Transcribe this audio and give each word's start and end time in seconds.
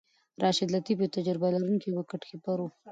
راشد 0.41 0.69
لطيف 0.75 0.97
یو 0.99 1.13
تجربه 1.17 1.47
لرونکی 1.53 1.89
وکټ 1.93 2.21
کیپر 2.29 2.57
وو. 2.59 2.69